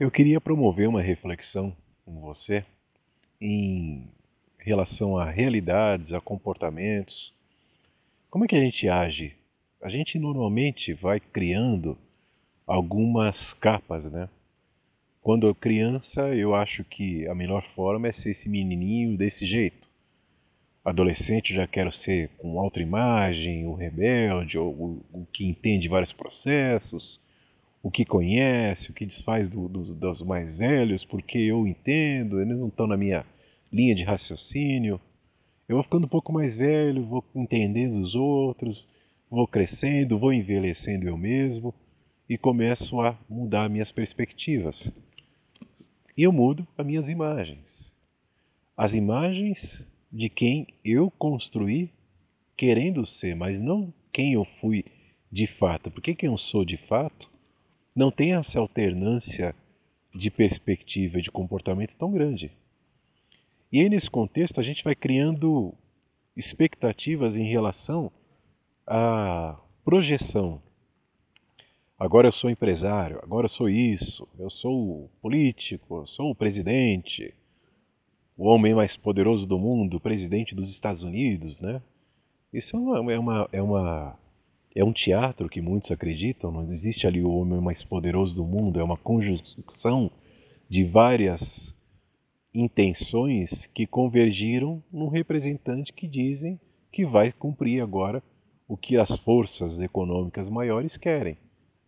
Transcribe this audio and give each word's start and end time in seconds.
Eu 0.00 0.10
queria 0.10 0.40
promover 0.40 0.88
uma 0.88 1.02
reflexão 1.02 1.76
com 2.06 2.22
você 2.22 2.64
em 3.38 4.08
relação 4.56 5.18
a 5.18 5.28
realidades, 5.28 6.14
a 6.14 6.20
comportamentos. 6.22 7.34
Como 8.30 8.46
é 8.46 8.48
que 8.48 8.56
a 8.56 8.60
gente 8.60 8.88
age? 8.88 9.36
A 9.78 9.90
gente 9.90 10.18
normalmente 10.18 10.94
vai 10.94 11.20
criando 11.20 11.98
algumas 12.66 13.52
capas, 13.52 14.10
né? 14.10 14.30
Quando 15.20 15.46
eu 15.46 15.54
criança, 15.54 16.34
eu 16.34 16.54
acho 16.54 16.82
que 16.82 17.28
a 17.28 17.34
melhor 17.34 17.62
forma 17.62 18.08
é 18.08 18.12
ser 18.12 18.30
esse 18.30 18.48
menininho 18.48 19.18
desse 19.18 19.44
jeito. 19.44 19.86
Adolescente, 20.82 21.54
já 21.54 21.66
quero 21.66 21.92
ser 21.92 22.30
com 22.38 22.58
autoimagem, 22.58 23.66
o 23.66 23.74
rebelde, 23.74 24.56
o, 24.56 24.64
o, 24.64 25.04
o 25.12 25.26
que 25.26 25.44
entende 25.44 25.90
vários 25.90 26.10
processos 26.10 27.20
o 27.82 27.90
que 27.90 28.04
conhece, 28.04 28.90
o 28.90 28.94
que 28.94 29.06
desfaz 29.06 29.48
do, 29.48 29.68
do, 29.68 29.94
dos 29.94 30.22
mais 30.22 30.56
velhos, 30.56 31.04
porque 31.04 31.38
eu 31.38 31.66
entendo, 31.66 32.40
eles 32.40 32.58
não 32.58 32.68
estão 32.68 32.86
na 32.86 32.96
minha 32.96 33.24
linha 33.72 33.94
de 33.94 34.04
raciocínio. 34.04 35.00
Eu 35.68 35.76
vou 35.76 35.82
ficando 35.82 36.04
um 36.04 36.08
pouco 36.08 36.32
mais 36.32 36.56
velho, 36.56 37.06
vou 37.06 37.24
entendendo 37.34 38.00
os 38.00 38.14
outros, 38.14 38.86
vou 39.30 39.46
crescendo, 39.46 40.18
vou 40.18 40.32
envelhecendo 40.32 41.08
eu 41.08 41.16
mesmo 41.16 41.74
e 42.28 42.36
começo 42.36 43.00
a 43.00 43.18
mudar 43.28 43.70
minhas 43.70 43.90
perspectivas. 43.90 44.92
E 46.16 46.22
eu 46.22 46.32
mudo 46.32 46.66
as 46.76 46.84
minhas 46.84 47.08
imagens. 47.08 47.94
As 48.76 48.94
imagens 48.94 49.86
de 50.12 50.28
quem 50.28 50.66
eu 50.84 51.10
construí 51.10 51.90
querendo 52.56 53.06
ser, 53.06 53.34
mas 53.34 53.58
não 53.58 53.92
quem 54.12 54.34
eu 54.34 54.44
fui 54.44 54.84
de 55.32 55.46
fato. 55.46 55.90
Porque 55.90 56.14
quem 56.14 56.28
eu 56.28 56.36
sou 56.36 56.64
de 56.64 56.76
fato 56.76 57.29
não 57.94 58.10
tem 58.10 58.34
essa 58.34 58.58
alternância 58.58 59.54
de 60.14 60.30
perspectiva 60.30 61.18
e 61.18 61.22
de 61.22 61.30
comportamento 61.30 61.96
tão 61.96 62.10
grande. 62.10 62.50
E 63.72 63.80
aí, 63.80 63.88
nesse 63.88 64.10
contexto, 64.10 64.58
a 64.58 64.62
gente 64.62 64.82
vai 64.82 64.94
criando 64.94 65.72
expectativas 66.36 67.36
em 67.36 67.48
relação 67.48 68.10
à 68.86 69.58
projeção. 69.84 70.60
Agora 71.98 72.28
eu 72.28 72.32
sou 72.32 72.48
empresário, 72.48 73.20
agora 73.22 73.44
eu 73.44 73.48
sou 73.48 73.68
isso, 73.68 74.26
eu 74.38 74.48
sou 74.48 75.10
político, 75.20 75.98
eu 75.98 76.06
sou 76.06 76.30
o 76.30 76.34
presidente, 76.34 77.34
o 78.36 78.46
homem 78.46 78.74
mais 78.74 78.96
poderoso 78.96 79.46
do 79.46 79.58
mundo, 79.58 79.98
o 79.98 80.00
presidente 80.00 80.54
dos 80.54 80.70
Estados 80.70 81.02
Unidos, 81.02 81.60
né? 81.60 81.82
Isso 82.52 82.74
é 82.74 82.80
uma, 82.80 83.12
é 83.12 83.18
uma, 83.18 83.48
é 83.52 83.62
uma 83.62 84.18
é 84.74 84.84
um 84.84 84.92
teatro 84.92 85.48
que 85.48 85.60
muitos 85.60 85.90
acreditam, 85.90 86.52
não 86.52 86.72
existe 86.72 87.06
ali 87.06 87.22
o 87.22 87.30
homem 87.30 87.60
mais 87.60 87.82
poderoso 87.82 88.36
do 88.36 88.44
mundo, 88.44 88.78
é 88.78 88.84
uma 88.84 88.96
conjunção 88.96 90.10
de 90.68 90.84
várias 90.84 91.74
intenções 92.54 93.66
que 93.66 93.86
convergiram 93.86 94.82
num 94.92 95.08
representante 95.08 95.92
que 95.92 96.06
dizem 96.06 96.58
que 96.92 97.04
vai 97.04 97.32
cumprir 97.32 97.82
agora 97.82 98.22
o 98.68 98.76
que 98.76 98.96
as 98.96 99.16
forças 99.18 99.80
econômicas 99.80 100.48
maiores 100.48 100.96
querem. 100.96 101.36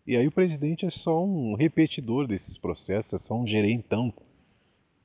E 0.05 0.17
aí 0.17 0.27
o 0.27 0.33
presidente 0.33 0.85
é 0.85 0.91
só 0.91 1.25
um 1.25 1.55
repetidor 1.55 2.27
desses 2.27 2.59
processos, 2.59 3.13
é 3.13 3.19
só 3.19 3.37
um 3.37 3.47
gerentão 3.47 4.13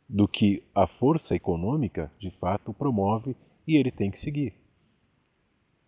do 0.09 0.27
que 0.27 0.63
a 0.73 0.87
força 0.87 1.35
econômica 1.35 2.11
de 2.19 2.31
fato 2.31 2.73
promove 2.73 3.35
e 3.67 3.75
ele 3.75 3.91
tem 3.91 4.09
que 4.09 4.19
seguir. 4.19 4.53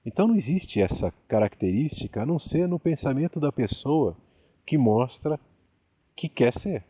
Então 0.10 0.28
não 0.28 0.36
existe 0.36 0.82
essa 0.82 1.14
característica 1.28 2.24
a 2.24 2.26
não 2.26 2.40
ser 2.40 2.68
no 2.68 2.80
pensamento 2.80 3.40
da 3.40 3.52
pessoa 3.52 4.18
que 4.66 4.76
mostra 4.76 5.40
que 6.16 6.28
quer 6.28 6.52
ser. 6.52 6.84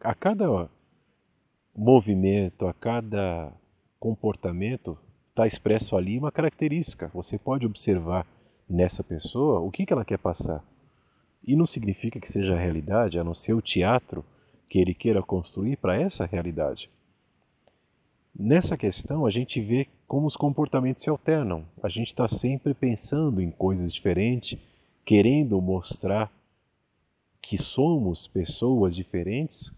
A 0.00 0.14
cada 0.14 0.70
movimento, 1.76 2.66
a 2.66 2.72
cada 2.72 3.52
comportamento 4.00 4.96
está 5.28 5.46
expresso 5.46 5.94
ali 5.94 6.18
uma 6.18 6.32
característica. 6.32 7.10
Você 7.12 7.38
pode 7.38 7.66
observar 7.66 8.26
nessa 8.66 9.04
pessoa 9.04 9.60
o 9.60 9.70
que, 9.70 9.84
que 9.84 9.92
ela 9.92 10.04
quer 10.04 10.18
passar. 10.18 10.64
E 11.46 11.54
não 11.54 11.66
significa 11.66 12.18
que 12.18 12.32
seja 12.32 12.54
a 12.54 12.58
realidade, 12.58 13.18
a 13.18 13.24
não 13.24 13.34
ser 13.34 13.52
o 13.52 13.60
teatro 13.60 14.24
que 14.70 14.78
ele 14.78 14.94
queira 14.94 15.22
construir 15.22 15.76
para 15.76 16.00
essa 16.00 16.24
realidade. 16.24 16.88
Nessa 18.34 18.74
questão, 18.74 19.26
a 19.26 19.30
gente 19.30 19.60
vê 19.60 19.86
como 20.06 20.26
os 20.26 20.36
comportamentos 20.36 21.02
se 21.02 21.10
alternam. 21.10 21.64
A 21.82 21.88
gente 21.88 22.08
está 22.08 22.28
sempre 22.28 22.74
pensando 22.74 23.40
em 23.40 23.50
coisas 23.50 23.92
diferentes, 23.92 24.58
querendo 25.04 25.60
mostrar 25.60 26.30
que 27.40 27.58
somos 27.58 28.26
pessoas 28.26 28.94
diferentes 28.94 29.72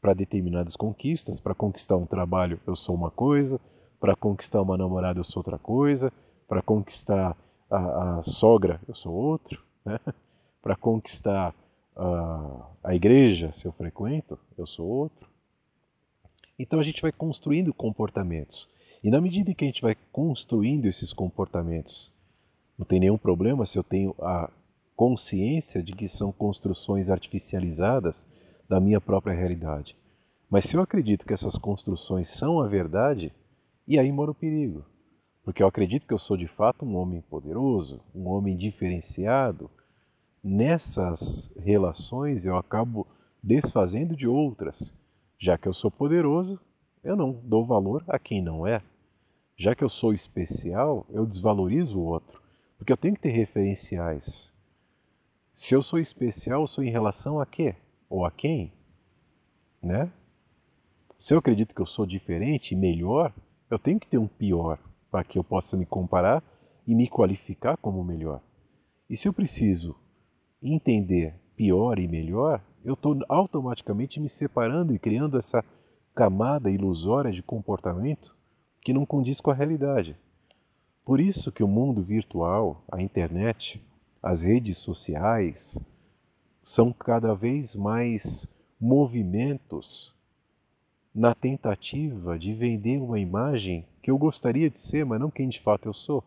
para 0.00 0.14
determinadas 0.14 0.74
conquistas. 0.74 1.38
Para 1.38 1.54
conquistar 1.54 1.96
um 1.96 2.06
trabalho, 2.06 2.60
eu 2.66 2.74
sou 2.74 2.94
uma 2.94 3.10
coisa, 3.10 3.60
para 4.00 4.16
conquistar 4.16 4.60
uma 4.60 4.76
namorada, 4.76 5.20
eu 5.20 5.24
sou 5.24 5.40
outra 5.40 5.58
coisa, 5.58 6.12
para 6.48 6.60
conquistar 6.60 7.36
a, 7.70 8.18
a, 8.18 8.22
sogra, 8.24 8.80
eu 8.88 8.94
sou 8.94 9.14
outro, 9.14 9.62
né? 9.84 9.98
para 10.60 10.76
conquistar 10.76 11.54
a, 11.96 12.66
a 12.82 12.94
igreja, 12.94 13.52
se 13.52 13.66
eu 13.66 13.72
frequento, 13.72 14.38
eu 14.58 14.66
sou 14.66 14.86
outro. 14.86 15.28
Então 16.58 16.78
a 16.78 16.82
gente 16.82 17.00
vai 17.00 17.12
construindo 17.12 17.72
comportamentos. 17.72 18.68
E 19.02 19.10
na 19.10 19.20
medida 19.20 19.50
em 19.50 19.54
que 19.54 19.64
a 19.64 19.66
gente 19.66 19.82
vai 19.82 19.96
construindo 20.12 20.86
esses 20.86 21.12
comportamentos, 21.12 22.12
não 22.78 22.86
tem 22.86 23.00
nenhum 23.00 23.18
problema 23.18 23.66
se 23.66 23.78
eu 23.78 23.82
tenho 23.82 24.14
a 24.20 24.50
consciência 24.94 25.82
de 25.82 25.92
que 25.92 26.06
são 26.06 26.30
construções 26.30 27.10
artificializadas 27.10 28.28
da 28.68 28.78
minha 28.78 29.00
própria 29.00 29.34
realidade. 29.34 29.96
Mas 30.48 30.66
se 30.66 30.76
eu 30.76 30.82
acredito 30.82 31.26
que 31.26 31.32
essas 31.32 31.58
construções 31.58 32.30
são 32.30 32.60
a 32.60 32.68
verdade, 32.68 33.32
e 33.86 33.98
aí 33.98 34.12
mora 34.12 34.30
o 34.30 34.34
perigo. 34.34 34.84
Porque 35.44 35.62
eu 35.62 35.66
acredito 35.66 36.06
que 36.06 36.14
eu 36.14 36.18
sou 36.18 36.36
de 36.36 36.46
fato 36.46 36.84
um 36.84 36.96
homem 36.96 37.20
poderoso, 37.22 38.00
um 38.14 38.28
homem 38.28 38.56
diferenciado. 38.56 39.70
Nessas 40.42 41.50
relações 41.56 42.46
eu 42.46 42.56
acabo 42.56 43.06
desfazendo 43.42 44.14
de 44.14 44.28
outras 44.28 44.94
já 45.42 45.58
que 45.58 45.66
eu 45.66 45.72
sou 45.72 45.90
poderoso, 45.90 46.60
eu 47.02 47.16
não 47.16 47.32
dou 47.32 47.66
valor 47.66 48.04
a 48.06 48.16
quem 48.16 48.40
não 48.40 48.64
é. 48.64 48.80
Já 49.62 49.76
que 49.76 49.84
eu 49.84 49.88
sou 49.88 50.12
especial, 50.12 51.06
eu 51.08 51.24
desvalorizo 51.24 51.96
o 51.96 52.04
outro, 52.04 52.42
porque 52.76 52.92
eu 52.92 52.96
tenho 52.96 53.14
que 53.14 53.20
ter 53.20 53.30
referenciais. 53.30 54.52
Se 55.54 55.72
eu 55.72 55.80
sou 55.80 56.00
especial, 56.00 56.62
eu 56.62 56.66
sou 56.66 56.82
em 56.82 56.90
relação 56.90 57.38
a 57.38 57.46
quê? 57.46 57.76
Ou 58.10 58.26
a 58.26 58.30
quem? 58.32 58.72
Né? 59.80 60.10
Se 61.16 61.32
eu 61.32 61.38
acredito 61.38 61.76
que 61.76 61.80
eu 61.80 61.86
sou 61.86 62.04
diferente 62.04 62.72
e 62.72 62.76
melhor, 62.76 63.32
eu 63.70 63.78
tenho 63.78 64.00
que 64.00 64.08
ter 64.08 64.18
um 64.18 64.26
pior 64.26 64.80
para 65.12 65.22
que 65.22 65.38
eu 65.38 65.44
possa 65.44 65.76
me 65.76 65.86
comparar 65.86 66.42
e 66.84 66.92
me 66.92 67.08
qualificar 67.08 67.76
como 67.76 68.02
melhor. 68.02 68.42
E 69.08 69.16
se 69.16 69.28
eu 69.28 69.32
preciso 69.32 69.94
entender 70.60 71.36
pior 71.54 72.00
e 72.00 72.08
melhor, 72.08 72.60
eu 72.84 72.94
estou 72.94 73.16
automaticamente 73.28 74.18
me 74.18 74.28
separando 74.28 74.92
e 74.92 74.98
criando 74.98 75.38
essa 75.38 75.64
camada 76.16 76.68
ilusória 76.68 77.30
de 77.30 77.44
comportamento 77.44 78.41
que 78.82 78.92
não 78.92 79.06
condiz 79.06 79.40
com 79.40 79.50
a 79.50 79.54
realidade. 79.54 80.16
Por 81.04 81.20
isso 81.20 81.50
que 81.50 81.62
o 81.62 81.68
mundo 81.68 82.02
virtual, 82.02 82.84
a 82.90 83.00
internet, 83.00 83.82
as 84.22 84.42
redes 84.44 84.78
sociais 84.78 85.82
são 86.62 86.92
cada 86.92 87.34
vez 87.34 87.74
mais 87.74 88.46
movimentos 88.80 90.14
na 91.14 91.34
tentativa 91.34 92.38
de 92.38 92.54
vender 92.54 92.98
uma 92.98 93.18
imagem 93.18 93.86
que 94.02 94.10
eu 94.10 94.18
gostaria 94.18 94.70
de 94.70 94.80
ser, 94.80 95.04
mas 95.04 95.20
não 95.20 95.30
quem 95.30 95.48
de 95.48 95.60
fato 95.60 95.88
eu 95.88 95.94
sou. 95.94 96.24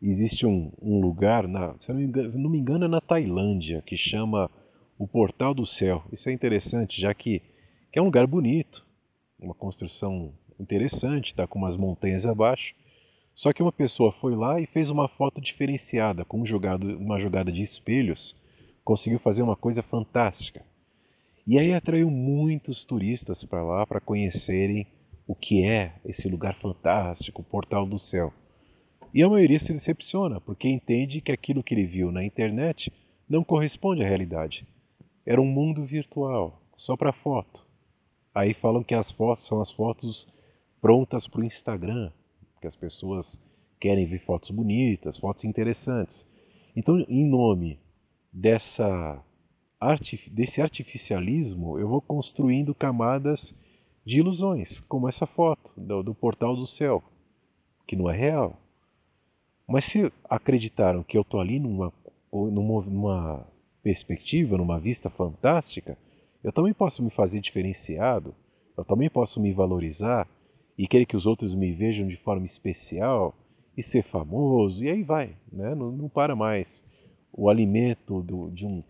Existe 0.00 0.46
um, 0.46 0.72
um 0.80 1.00
lugar, 1.00 1.46
na, 1.46 1.78
se, 1.78 1.92
não 1.92 1.98
me 1.98 2.04
engano, 2.04 2.38
não 2.38 2.50
me 2.50 2.58
engano, 2.58 2.84
é 2.86 2.88
na 2.88 3.00
Tailândia, 3.00 3.82
que 3.82 3.96
chama 3.96 4.50
o 4.98 5.06
Portal 5.06 5.52
do 5.52 5.66
Céu. 5.66 6.02
Isso 6.10 6.28
é 6.30 6.32
interessante, 6.32 7.00
já 7.00 7.12
que, 7.12 7.42
que 7.92 7.98
é 7.98 8.02
um 8.02 8.06
lugar 8.06 8.26
bonito, 8.26 8.86
uma 9.38 9.54
construção 9.54 10.32
interessante, 10.60 11.28
está 11.28 11.46
com 11.46 11.58
umas 11.58 11.76
montanhas 11.76 12.26
abaixo. 12.26 12.74
Só 13.34 13.52
que 13.52 13.62
uma 13.62 13.72
pessoa 13.72 14.12
foi 14.12 14.36
lá 14.36 14.60
e 14.60 14.66
fez 14.66 14.90
uma 14.90 15.08
foto 15.08 15.40
diferenciada, 15.40 16.24
com 16.24 16.40
um 16.42 16.46
jogado, 16.46 16.84
uma 16.98 17.18
jogada 17.18 17.50
de 17.50 17.62
espelhos, 17.62 18.36
conseguiu 18.84 19.18
fazer 19.18 19.42
uma 19.42 19.56
coisa 19.56 19.82
fantástica. 19.82 20.64
E 21.46 21.58
aí 21.58 21.72
atraiu 21.72 22.10
muitos 22.10 22.84
turistas 22.84 23.44
para 23.44 23.62
lá 23.62 23.86
para 23.86 24.00
conhecerem 24.00 24.86
o 25.26 25.34
que 25.34 25.64
é 25.64 25.94
esse 26.04 26.28
lugar 26.28 26.54
fantástico, 26.54 27.40
o 27.40 27.44
Portal 27.44 27.86
do 27.86 27.98
Céu. 27.98 28.32
E 29.12 29.22
a 29.22 29.28
maioria 29.28 29.58
se 29.58 29.72
decepciona, 29.72 30.40
porque 30.40 30.68
entende 30.68 31.20
que 31.20 31.32
aquilo 31.32 31.62
que 31.62 31.74
ele 31.74 31.86
viu 31.86 32.12
na 32.12 32.24
internet 32.24 32.92
não 33.28 33.42
corresponde 33.42 34.02
à 34.02 34.06
realidade. 34.06 34.66
Era 35.24 35.40
um 35.40 35.46
mundo 35.46 35.84
virtual, 35.84 36.62
só 36.76 36.96
para 36.96 37.12
foto. 37.12 37.64
Aí 38.34 38.54
falam 38.54 38.82
que 38.82 38.94
as 38.94 39.10
fotos 39.10 39.44
são 39.44 39.60
as 39.60 39.72
fotos 39.72 40.28
prontas 40.80 41.26
para 41.26 41.40
o 41.40 41.44
Instagram, 41.44 42.10
que 42.60 42.66
as 42.66 42.76
pessoas 42.76 43.40
querem 43.78 44.06
ver 44.06 44.18
fotos 44.18 44.50
bonitas, 44.50 45.18
fotos 45.18 45.44
interessantes. 45.44 46.26
Então, 46.76 46.98
em 47.08 47.24
nome 47.24 47.78
dessa 48.32 49.22
desse 50.30 50.60
artificialismo 50.60 51.78
eu 51.78 51.88
vou 51.88 52.02
construindo 52.02 52.74
camadas 52.74 53.54
de 54.04 54.18
ilusões, 54.18 54.80
como 54.80 55.08
essa 55.08 55.26
foto 55.26 55.72
do, 55.74 56.02
do 56.02 56.14
portal 56.14 56.54
do 56.54 56.66
céu, 56.66 57.02
que 57.86 57.96
não 57.96 58.08
é 58.10 58.16
real. 58.16 58.58
Mas 59.66 59.86
se 59.86 60.12
acreditaram 60.28 61.02
que 61.02 61.16
eu 61.16 61.22
estou 61.22 61.40
ali 61.40 61.58
numa, 61.58 61.92
numa, 62.32 62.82
numa 62.82 63.46
perspectiva, 63.82 64.58
numa 64.58 64.78
vista 64.78 65.08
fantástica, 65.08 65.96
eu 66.42 66.52
também 66.52 66.74
posso 66.74 67.02
me 67.02 67.10
fazer 67.10 67.40
diferenciado, 67.40 68.34
eu 68.76 68.84
também 68.84 69.08
posso 69.08 69.40
me 69.40 69.52
valorizar 69.52 70.26
e 70.82 70.88
querer 70.88 71.04
que 71.04 71.14
os 71.14 71.26
outros 71.26 71.54
me 71.54 71.72
vejam 71.72 72.08
de 72.08 72.16
forma 72.16 72.46
especial 72.46 73.36
e 73.76 73.82
ser 73.82 74.02
famoso, 74.02 74.82
e 74.82 74.88
aí 74.88 75.02
vai, 75.02 75.36
né? 75.52 75.74
não, 75.74 75.92
não 75.92 76.08
para 76.08 76.34
mais. 76.34 76.82
O 77.30 77.50
alimento 77.50 78.22
do, 78.22 78.50
de, 78.50 78.64
um, 78.64 78.82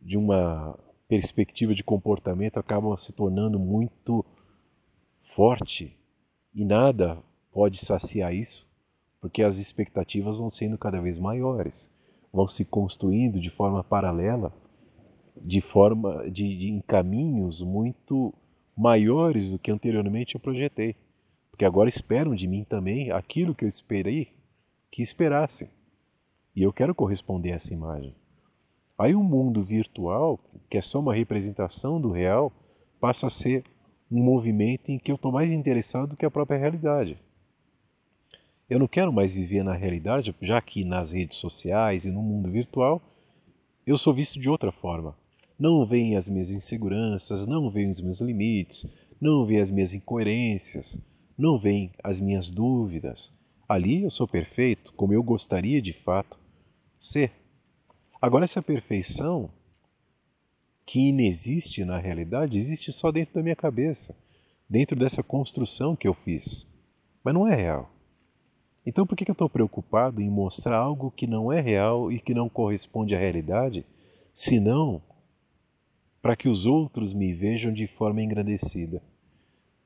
de 0.00 0.16
uma 0.16 0.78
perspectiva 1.06 1.74
de 1.74 1.84
comportamento 1.84 2.56
acaba 2.56 2.96
se 2.96 3.12
tornando 3.12 3.58
muito 3.58 4.24
forte 5.20 5.94
e 6.54 6.64
nada 6.64 7.18
pode 7.52 7.76
saciar 7.76 8.34
isso, 8.34 8.66
porque 9.20 9.42
as 9.42 9.58
expectativas 9.58 10.38
vão 10.38 10.48
sendo 10.48 10.78
cada 10.78 11.02
vez 11.02 11.18
maiores, 11.18 11.90
vão 12.32 12.48
se 12.48 12.64
construindo 12.64 13.38
de 13.38 13.50
forma 13.50 13.84
paralela, 13.84 14.54
de 15.36 15.60
forma 15.60 16.30
de, 16.30 16.56
de 16.56 16.70
em 16.70 16.80
caminhos 16.80 17.60
muito 17.60 18.32
maiores 18.74 19.52
do 19.52 19.58
que 19.58 19.70
anteriormente 19.70 20.34
eu 20.34 20.40
projetei, 20.40 20.96
porque 21.60 21.66
agora 21.66 21.90
esperam 21.90 22.34
de 22.34 22.48
mim 22.48 22.64
também 22.64 23.10
aquilo 23.10 23.54
que 23.54 23.66
eu 23.66 23.68
esperei 23.68 24.28
que 24.90 25.02
esperassem. 25.02 25.68
E 26.56 26.62
eu 26.62 26.72
quero 26.72 26.94
corresponder 26.94 27.52
a 27.52 27.56
essa 27.56 27.74
imagem. 27.74 28.14
Aí 28.98 29.14
o 29.14 29.22
mundo 29.22 29.62
virtual, 29.62 30.40
que 30.70 30.78
é 30.78 30.80
só 30.80 31.00
uma 31.00 31.12
representação 31.12 32.00
do 32.00 32.10
real, 32.10 32.50
passa 32.98 33.26
a 33.26 33.30
ser 33.30 33.62
um 34.10 34.22
movimento 34.22 34.88
em 34.88 34.98
que 34.98 35.12
eu 35.12 35.16
estou 35.16 35.30
mais 35.30 35.50
interessado 35.50 36.08
do 36.08 36.16
que 36.16 36.24
a 36.24 36.30
própria 36.30 36.56
realidade. 36.56 37.18
Eu 38.66 38.78
não 38.78 38.88
quero 38.88 39.12
mais 39.12 39.34
viver 39.34 39.62
na 39.62 39.74
realidade, 39.74 40.34
já 40.40 40.62
que 40.62 40.82
nas 40.82 41.12
redes 41.12 41.36
sociais 41.36 42.06
e 42.06 42.10
no 42.10 42.22
mundo 42.22 42.50
virtual 42.50 43.02
eu 43.86 43.98
sou 43.98 44.14
visto 44.14 44.40
de 44.40 44.48
outra 44.48 44.72
forma. 44.72 45.14
Não 45.58 45.84
veem 45.84 46.16
as 46.16 46.26
minhas 46.26 46.50
inseguranças, 46.50 47.46
não 47.46 47.68
veem 47.68 47.90
os 47.90 48.00
meus 48.00 48.18
limites, 48.18 48.86
não 49.20 49.44
veem 49.44 49.60
as 49.60 49.70
minhas 49.70 49.92
incoerências, 49.92 50.98
não 51.40 51.58
veem 51.58 51.90
as 52.02 52.20
minhas 52.20 52.50
dúvidas. 52.50 53.32
Ali 53.68 54.02
eu 54.02 54.10
sou 54.10 54.28
perfeito, 54.28 54.92
como 54.94 55.12
eu 55.12 55.22
gostaria 55.22 55.80
de 55.80 55.92
fato 55.92 56.38
ser. 56.98 57.32
Agora, 58.20 58.44
essa 58.44 58.62
perfeição 58.62 59.50
que 60.84 60.98
inexiste 60.98 61.84
na 61.84 61.98
realidade, 61.98 62.58
existe 62.58 62.92
só 62.92 63.10
dentro 63.12 63.34
da 63.34 63.42
minha 63.42 63.56
cabeça, 63.56 64.14
dentro 64.68 64.98
dessa 64.98 65.22
construção 65.22 65.94
que 65.94 66.08
eu 66.08 66.14
fiz. 66.14 66.66
Mas 67.22 67.32
não 67.32 67.46
é 67.46 67.54
real. 67.54 67.90
Então 68.84 69.06
por 69.06 69.16
que 69.16 69.30
eu 69.30 69.32
estou 69.32 69.48
preocupado 69.48 70.20
em 70.20 70.28
mostrar 70.28 70.78
algo 70.78 71.10
que 71.10 71.26
não 71.26 71.52
é 71.52 71.60
real 71.60 72.10
e 72.10 72.18
que 72.18 72.34
não 72.34 72.48
corresponde 72.48 73.14
à 73.14 73.18
realidade, 73.18 73.86
senão 74.34 75.00
para 76.20 76.34
que 76.34 76.48
os 76.48 76.66
outros 76.66 77.14
me 77.14 77.32
vejam 77.32 77.72
de 77.72 77.86
forma 77.86 78.20
engrandecida? 78.22 79.02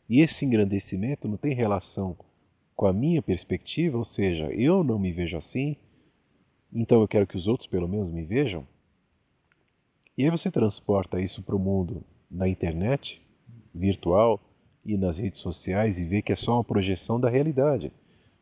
E 0.09 0.21
esse 0.21 0.45
engrandecimento 0.45 1.27
não 1.27 1.37
tem 1.37 1.55
relação 1.55 2.17
com 2.77 2.87
a 2.87 2.93
minha 2.93 3.23
perspectiva, 3.23 3.97
ou 3.97 4.05
seja, 4.05 4.47
eu 4.53 4.83
não 4.83 4.99
me 4.99 5.13
vejo 5.13 5.37
assim, 5.37 5.77
então 6.73 7.01
eu 7.01 7.09
quero 7.09 7.27
que 7.27 7.37
os 7.37 7.47
outros 7.47 7.67
pelo 7.67 7.89
menos 7.89 8.11
me 8.11 8.25
vejam? 8.25 8.67
E 10.17 10.25
aí 10.25 10.31
você 10.31 10.51
transporta 10.51 11.21
isso 11.21 11.43
para 11.43 11.57
o 11.57 11.59
mundo 11.59 12.05
na 12.31 12.49
internet, 12.49 13.23
virtual 13.75 14.41
e 14.85 14.97
nas 14.97 15.19
redes 15.19 15.41
sociais 15.41 15.99
e 15.99 16.05
vê 16.05 16.21
que 16.21 16.33
é 16.33 16.37
só 16.37 16.55
uma 16.55 16.65
projeção 16.65 17.19
da 17.19 17.29
realidade. 17.29 17.93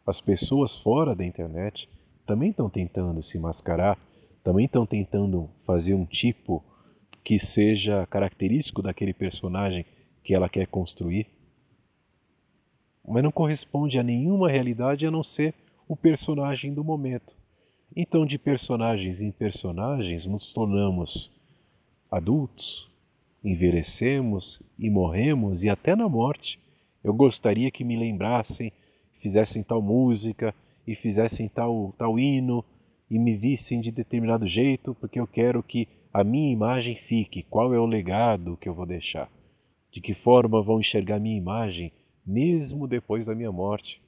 As 0.06 0.20
pessoas 0.20 0.76
fora 0.76 1.14
da 1.14 1.24
internet 1.24 1.88
também 2.26 2.50
estão 2.50 2.68
tentando 2.68 3.22
se 3.22 3.38
mascarar, 3.38 3.98
também 4.42 4.66
estão 4.66 4.84
tentando 4.84 5.48
fazer 5.64 5.94
um 5.94 6.04
tipo 6.04 6.64
que 7.24 7.38
seja 7.38 8.06
característico 8.06 8.82
daquele 8.82 9.14
personagem 9.14 9.86
que 10.24 10.34
ela 10.34 10.48
quer 10.48 10.66
construir, 10.66 11.26
mas 13.06 13.22
não 13.22 13.32
corresponde 13.32 13.98
a 13.98 14.02
nenhuma 14.02 14.50
realidade 14.50 15.06
a 15.06 15.10
não 15.10 15.22
ser 15.22 15.54
o 15.88 15.96
personagem 15.96 16.72
do 16.72 16.84
momento. 16.84 17.34
Então, 17.94 18.24
de 18.24 18.38
personagens 18.38 19.20
em 19.20 19.30
personagens, 19.30 20.24
nos 20.26 20.52
tornamos 20.52 21.30
adultos, 22.10 22.90
envelhecemos 23.44 24.62
e 24.78 24.88
morremos, 24.88 25.64
e 25.64 25.68
até 25.68 25.94
na 25.94 26.08
morte 26.08 26.58
eu 27.02 27.12
gostaria 27.12 27.70
que 27.70 27.84
me 27.84 27.96
lembrassem, 27.96 28.72
fizessem 29.20 29.62
tal 29.62 29.82
música 29.82 30.54
e 30.86 30.94
fizessem 30.94 31.48
tal, 31.48 31.94
tal 31.98 32.18
hino 32.18 32.64
e 33.10 33.18
me 33.18 33.36
vissem 33.36 33.80
de 33.80 33.90
determinado 33.90 34.46
jeito, 34.46 34.94
porque 34.94 35.20
eu 35.20 35.26
quero 35.26 35.62
que 35.62 35.88
a 36.12 36.22
minha 36.24 36.52
imagem 36.52 36.96
fique. 36.96 37.42
Qual 37.42 37.74
é 37.74 37.78
o 37.78 37.86
legado 37.86 38.56
que 38.56 38.68
eu 38.68 38.74
vou 38.74 38.86
deixar? 38.86 39.30
De 39.90 40.00
que 40.00 40.14
forma 40.14 40.62
vão 40.62 40.80
enxergar 40.80 41.18
minha 41.18 41.36
imagem, 41.36 41.92
mesmo 42.24 42.86
depois 42.86 43.26
da 43.26 43.34
minha 43.34 43.52
morte? 43.52 44.02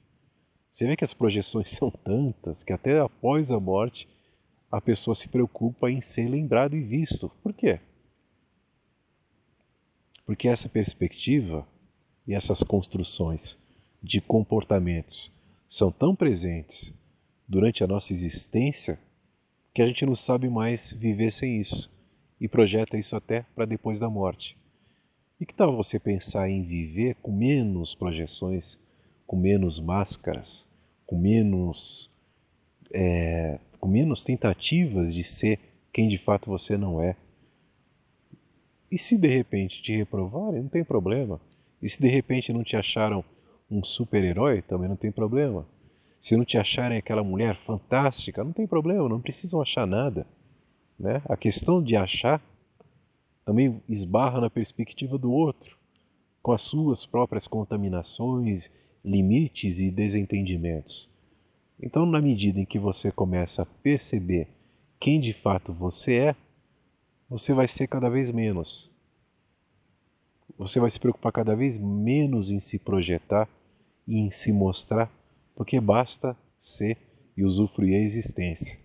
Você 0.71 0.85
vê 0.85 0.95
que 0.95 1.03
as 1.03 1.13
projeções 1.13 1.69
são 1.75 1.89
tantas 1.89 2.63
que 2.63 2.73
até 2.73 2.99
após 2.99 3.51
a 3.51 3.59
morte 3.59 4.07
a 4.71 4.81
pessoa 4.81 5.15
se 5.15 5.27
preocupa 5.27 5.89
em 5.89 6.01
ser 6.01 6.27
lembrado 6.27 6.75
e 6.75 6.81
visto. 6.81 7.29
Por 7.41 7.53
quê? 7.53 7.79
Porque 10.25 10.47
essa 10.47 10.67
perspectiva 10.67 11.67
e 12.27 12.33
essas 12.33 12.63
construções 12.63 13.57
de 14.01 14.19
comportamentos 14.19 15.31
são 15.69 15.91
tão 15.91 16.15
presentes 16.15 16.93
durante 17.47 17.83
a 17.83 17.87
nossa 17.87 18.11
existência 18.11 18.99
que 19.73 19.81
a 19.81 19.87
gente 19.87 20.05
não 20.05 20.15
sabe 20.15 20.49
mais 20.49 20.91
viver 20.91 21.31
sem 21.31 21.59
isso 21.59 21.91
e 22.39 22.47
projeta 22.47 22.97
isso 22.97 23.15
até 23.15 23.45
para 23.55 23.65
depois 23.65 23.99
da 23.99 24.09
morte. 24.09 24.57
E 25.39 25.45
que 25.45 25.53
tal 25.53 25.75
você 25.75 25.99
pensar 25.99 26.49
em 26.49 26.63
viver 26.63 27.15
com 27.21 27.31
menos 27.31 27.93
projeções, 27.93 28.79
com 29.27 29.35
menos 29.35 29.79
máscaras, 29.79 30.67
com 31.05 31.17
menos, 31.17 32.09
é, 32.91 33.59
com 33.79 33.87
menos 33.87 34.23
tentativas 34.23 35.13
de 35.13 35.23
ser 35.23 35.59
quem 35.91 36.07
de 36.07 36.17
fato 36.17 36.49
você 36.49 36.77
não 36.77 37.01
é? 37.01 37.15
E 38.89 38.97
se 38.97 39.17
de 39.17 39.27
repente 39.27 39.81
te 39.81 39.95
reprovarem, 39.95 40.61
não 40.61 40.69
tem 40.69 40.83
problema. 40.83 41.39
E 41.81 41.89
se 41.89 41.99
de 41.99 42.07
repente 42.07 42.53
não 42.53 42.63
te 42.63 42.77
acharam 42.77 43.23
um 43.69 43.83
super-herói, 43.83 44.61
também 44.61 44.87
não 44.87 44.95
tem 44.95 45.11
problema. 45.11 45.67
Se 46.21 46.35
não 46.37 46.45
te 46.45 46.57
acharem 46.57 46.97
aquela 46.97 47.23
mulher 47.23 47.57
fantástica, 47.57 48.43
não 48.43 48.53
tem 48.53 48.65
problema, 48.65 49.09
não 49.09 49.21
precisam 49.21 49.61
achar 49.61 49.85
nada. 49.85 50.25
Né? 50.97 51.21
A 51.25 51.35
questão 51.35 51.83
de 51.83 51.95
achar 51.95 52.41
também 53.45 53.81
esbarra 53.87 54.41
na 54.41 54.49
perspectiva 54.49 55.17
do 55.17 55.31
outro, 55.31 55.77
com 56.41 56.51
as 56.51 56.63
suas 56.63 57.05
próprias 57.05 57.47
contaminações, 57.47 58.71
limites 59.03 59.79
e 59.79 59.91
desentendimentos. 59.91 61.09
Então, 61.79 62.05
na 62.05 62.19
medida 62.19 62.59
em 62.59 62.65
que 62.65 62.79
você 62.79 63.11
começa 63.11 63.61
a 63.61 63.65
perceber 63.65 64.47
quem 64.99 65.19
de 65.19 65.33
fato 65.33 65.71
você 65.71 66.15
é, 66.15 66.35
você 67.29 67.53
vai 67.53 67.67
ser 67.67 67.87
cada 67.87 68.09
vez 68.09 68.31
menos. 68.31 68.89
Você 70.57 70.79
vai 70.79 70.89
se 70.89 70.99
preocupar 70.99 71.31
cada 71.31 71.55
vez 71.55 71.77
menos 71.77 72.49
em 72.49 72.59
se 72.59 72.79
projetar 72.79 73.47
e 74.07 74.19
em 74.19 74.31
se 74.31 74.51
mostrar, 74.51 75.11
porque 75.55 75.79
basta 75.79 76.35
ser 76.59 76.97
e 77.35 77.43
usufruir 77.43 77.95
a 77.95 78.03
existência. 78.03 78.79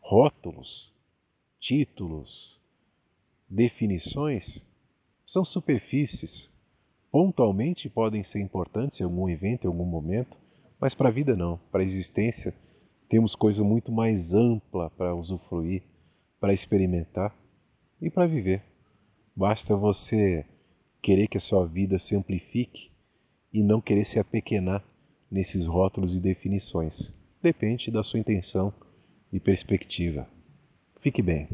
Rótulos, 0.00 0.94
títulos, 1.60 2.61
definições 3.52 4.64
são 5.26 5.44
superfícies. 5.44 6.50
Pontualmente 7.10 7.90
podem 7.90 8.22
ser 8.22 8.40
importantes 8.40 9.00
em 9.00 9.04
algum 9.04 9.28
evento, 9.28 9.64
em 9.64 9.68
algum 9.68 9.84
momento, 9.84 10.38
mas 10.80 10.94
para 10.94 11.10
a 11.10 11.12
vida 11.12 11.36
não. 11.36 11.60
Para 11.70 11.82
a 11.82 11.84
existência 11.84 12.54
temos 13.10 13.34
coisa 13.34 13.62
muito 13.62 13.92
mais 13.92 14.32
ampla 14.32 14.88
para 14.88 15.14
usufruir, 15.14 15.82
para 16.40 16.54
experimentar 16.54 17.36
e 18.00 18.08
para 18.08 18.26
viver. 18.26 18.62
Basta 19.36 19.76
você 19.76 20.46
querer 21.02 21.28
que 21.28 21.36
a 21.36 21.40
sua 21.40 21.66
vida 21.66 21.98
se 21.98 22.16
amplifique 22.16 22.90
e 23.52 23.62
não 23.62 23.82
querer 23.82 24.04
se 24.04 24.18
apequenar 24.18 24.82
nesses 25.30 25.66
rótulos 25.66 26.16
e 26.16 26.20
definições. 26.20 27.12
Depende 27.42 27.90
da 27.90 28.02
sua 28.02 28.20
intenção 28.20 28.72
e 29.30 29.38
perspectiva. 29.38 30.26
Fique 31.00 31.20
bem. 31.20 31.48